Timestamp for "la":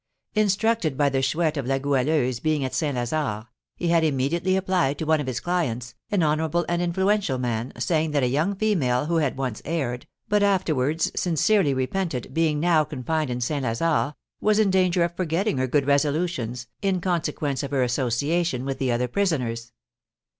1.67-1.77